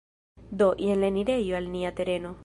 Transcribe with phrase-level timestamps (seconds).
[0.61, 2.33] Do, jen la enirejo al nia tereno